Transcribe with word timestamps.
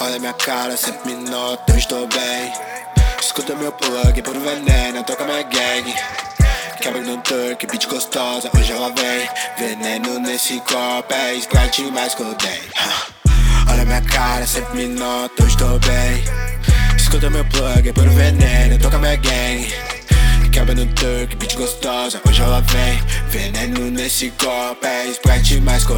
Olha 0.00 0.18
minha 0.18 0.34
cara, 0.34 0.76
sempre 0.76 1.14
me 1.14 1.30
nota, 1.30 1.72
eu 1.72 1.78
estou 1.78 2.06
bem. 2.06 2.52
Escuta 3.18 3.54
meu 3.54 3.72
plug 3.72 4.20
por 4.22 4.36
veneno, 4.38 5.02
toca 5.04 5.24
minha 5.24 5.42
gang. 5.42 5.94
Quebra 6.82 7.00
no 7.00 7.16
turk, 7.22 7.66
beat 7.66 7.86
gostosa, 7.88 8.50
hoje 8.54 8.72
ela 8.72 8.92
vem. 8.92 9.28
Veneno 9.56 10.18
nesse 10.18 10.60
copo, 10.60 11.14
é 11.14 11.34
Sprite 11.36 11.82
mais 11.90 12.14
que. 12.14 12.22
Olha 13.70 13.84
minha 13.86 14.02
cara, 14.02 14.46
sempre 14.46 14.86
me 14.86 14.86
nota, 14.88 15.32
eu 15.38 15.46
estou 15.46 15.78
bem. 15.80 16.24
Escuta 16.94 17.30
meu 17.30 17.44
plug 17.46 17.92
por 17.94 18.08
veneno, 18.10 18.78
toca 18.78 18.98
minha 18.98 19.16
gang. 19.16 19.85
No 20.74 20.84
turk, 20.94 21.36
beat 21.36 21.56
gostosa, 21.56 22.20
hoje 22.28 22.42
ela 22.42 22.60
vem. 22.60 23.00
Veneno 23.28 23.90
nesse 23.90 24.30
copo, 24.32 24.84
é 24.84 25.06
Sprite 25.06 25.60
mais 25.60 25.84
que 25.84 25.92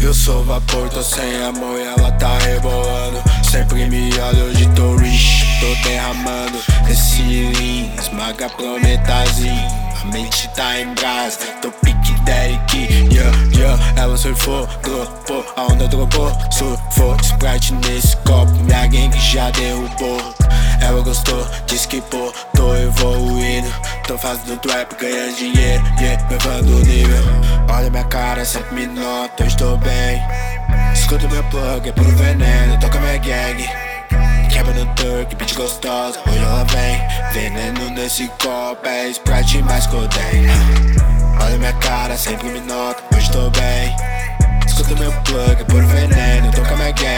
eu 0.00 0.14
sou 0.14 0.42
vapor, 0.42 0.88
tô 0.88 1.02
sem 1.02 1.42
amor 1.44 1.78
e 1.78 1.82
ela 1.82 2.10
tá 2.12 2.38
rebolando. 2.38 3.22
Sempre 3.48 3.86
me 3.88 4.10
olha, 4.18 4.44
hoje 4.44 4.68
tô 4.74 4.96
rich, 4.96 5.44
tô 5.60 5.88
derramando. 5.88 6.58
Esse 6.90 7.22
lean, 7.22 7.94
esmaga 8.00 8.48
prometazinho. 8.48 9.92
A 10.02 10.04
mente 10.06 10.48
tá 10.56 10.80
em 10.80 10.92
brasa, 10.94 11.38
tô 11.60 11.70
pique 11.70 12.12
Derek, 12.24 12.76
yeah, 13.12 13.36
yeah 13.56 13.92
Ela 13.96 14.16
surfou, 14.16 14.66
dropou, 14.82 15.44
a 15.56 15.72
onda 15.72 15.86
dropou 15.86 16.32
Surfou, 16.50 17.16
Sprite 17.22 17.72
nesse 17.86 18.16
copo, 18.16 18.50
minha 18.64 18.86
gang 18.88 19.16
já 19.20 19.50
derrubou 19.50 20.41
ela 20.82 21.00
gostou, 21.02 21.46
disse 21.66 21.86
que 21.86 22.00
pô, 22.00 22.32
tô 22.54 22.74
evoluindo. 22.74 23.72
Tô 24.06 24.18
fazendo 24.18 24.58
trap, 24.58 24.94
ganhando 24.96 25.36
dinheiro, 25.36 25.82
yeah, 26.00 26.28
levando 26.28 26.76
o 26.76 26.80
nível. 26.80 27.24
Olha 27.70 27.88
minha 27.88 28.04
cara, 28.04 28.44
sempre 28.44 28.74
me 28.74 28.86
nota, 28.86 29.42
eu 29.42 29.46
estou 29.46 29.76
bem. 29.78 30.20
Escuta 30.92 31.28
meu 31.28 31.42
plug, 31.44 31.88
é 31.88 31.92
puro 31.92 32.10
veneno, 32.16 32.78
toca 32.80 32.98
minha 33.00 33.18
gang. 33.18 33.68
Quebra 34.50 34.74
no 34.74 34.86
turk, 34.94 35.34
beat 35.36 35.54
gostosa, 35.54 36.18
hoje 36.26 36.38
ela 36.38 36.64
vem. 36.64 37.00
Veneno 37.32 37.90
nesse 37.90 38.28
copo, 38.42 38.86
é 38.86 39.08
Sprite 39.08 39.62
mais 39.62 39.86
codeine. 39.86 40.48
Olha 41.40 41.58
minha 41.58 41.72
cara, 41.74 42.16
sempre 42.16 42.48
me 42.48 42.60
nota, 42.60 43.02
hoje 43.16 43.30
tô 43.30 43.50
bem. 43.50 43.94
Escuta 44.66 44.94
meu 44.96 45.12
plug, 45.22 45.60
é 45.60 45.64
puro 45.64 45.86
veneno, 45.86 46.50
toca 46.50 46.76
minha 46.76 46.92
gang 46.92 47.11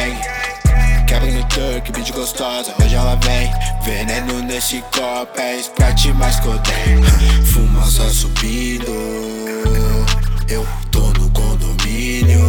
Nesse 4.64 4.82
copo, 4.94 5.38
é 5.38 5.58
Sprite 5.58 6.10
mais 6.14 6.40
codeine 6.40 7.06
Fumaça 7.44 8.08
subindo. 8.08 8.90
Eu 10.48 10.66
tô 10.90 11.00
no 11.00 11.28
condomínio. 11.32 12.40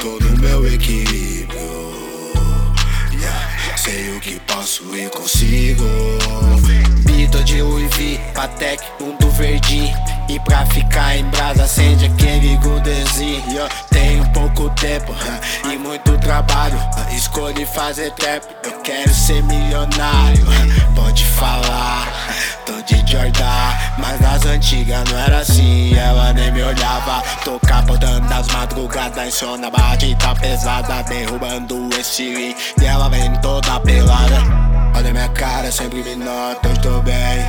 Tô 0.00 0.24
no 0.24 0.38
meu 0.38 0.66
equilíbrio. 0.72 1.60
Yeah. 3.12 3.76
Sei 3.76 4.16
o 4.16 4.20
que 4.20 4.40
posso 4.46 4.84
e 4.96 5.10
consigo. 5.10 5.84
Bito 7.04 7.44
de 7.44 7.60
Louis 7.60 7.94
V, 7.94 8.18
Patek, 8.32 8.82
mundo 9.00 9.30
verdinho 9.32 9.94
E 10.30 10.40
pra 10.40 10.64
ficar 10.64 11.14
em 11.14 11.24
brasa 11.24 11.64
acende 11.64 12.06
aquele 12.06 12.56
gudezinho. 12.56 13.68
Tenho 13.90 14.26
pouco 14.32 14.70
tempo 14.70 15.14
e 15.70 15.76
muito 15.76 16.16
trabalho 16.18 16.78
Escolhi 17.18 17.66
fazer 17.66 18.12
trap, 18.12 18.44
eu 18.62 18.80
quero 18.80 19.12
ser 19.12 19.42
milionário. 19.42 20.46
Pode 20.94 21.24
falar, 21.24 22.06
tô 22.64 22.80
de 22.82 22.98
Jordan 23.10 23.42
Mas 23.98 24.20
nas 24.20 24.46
antigas 24.46 25.02
não 25.10 25.18
era 25.18 25.38
assim, 25.38 25.96
ela 25.96 26.32
nem 26.32 26.52
me 26.52 26.62
olhava 26.62 27.20
Tô 27.44 27.58
capotando 27.58 28.28
das 28.28 28.46
madrugadas, 28.48 29.26
insona 29.26 29.68
bate 29.68 30.14
tá 30.14 30.32
pesada 30.36 31.02
Derrubando 31.02 31.90
esse 31.98 32.22
rim. 32.22 32.54
E 32.80 32.84
ela 32.84 33.08
vem 33.08 33.32
toda 33.40 33.80
pelada. 33.80 34.38
Olha 34.94 35.12
minha 35.12 35.28
cara, 35.30 35.72
sempre 35.72 36.04
me 36.04 36.14
nota, 36.14 36.68
eu 36.68 36.72
estou 36.72 37.02
bem. 37.02 37.44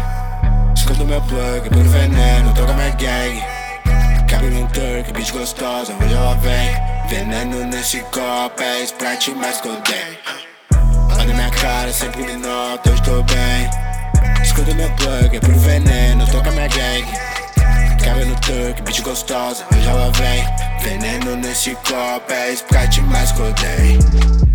Escuta 0.76 1.04
meu 1.04 1.22
plug, 1.22 1.70
por 1.70 1.84
veneno, 1.84 2.56
toca 2.56 2.74
minha 2.74 2.90
gang. 2.90 3.44
Cabe 4.28 4.48
no 4.48 4.68
turk, 4.70 5.14
bitch 5.14 5.32
gostosa, 5.32 5.94
hoje 5.94 6.14
ela 6.16 6.34
vem 6.38 6.99
Veneno 7.10 7.66
nesse 7.66 8.02
copo, 8.12 8.62
é 8.62 8.84
Sprite 8.84 9.32
mais 9.32 9.60
que 9.60 9.68
eu 9.68 9.82
dei 9.82 10.20
Olha 11.20 11.34
minha 11.34 11.50
cara, 11.50 11.92
sempre 11.92 12.22
me 12.22 12.34
nota, 12.34 12.88
eu 12.88 12.94
estou 12.94 13.24
bem. 13.24 13.68
Escuta 14.44 14.76
meu 14.76 14.90
plug, 14.92 15.36
é 15.36 15.40
por 15.40 15.56
veneno, 15.56 16.28
toca 16.28 16.52
minha 16.52 16.68
gang. 16.68 17.06
Cabe 18.04 18.26
no 18.26 18.36
turk, 18.42 18.84
bitch 18.84 19.02
gostosa, 19.02 19.66
hoje 19.76 19.88
ela 19.88 20.12
vem 20.12 20.46
Veneno 20.82 21.36
nesse 21.36 21.72
copo, 21.76 22.32
é 22.32 22.52
Sprite 22.54 23.02
mais 23.02 23.32
que 23.32 23.40
eu 23.40 23.54
dei 23.54 24.49